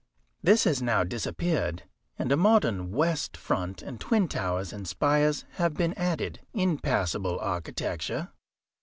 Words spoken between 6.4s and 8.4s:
in passable architecture.